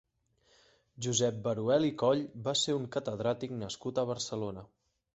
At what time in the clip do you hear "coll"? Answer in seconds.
2.05-2.25